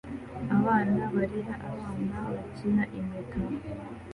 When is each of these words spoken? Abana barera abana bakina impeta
Abana 0.57 1.01
barera 1.13 1.53
abana 1.69 2.17
bakina 2.33 2.83
impeta 2.99 3.39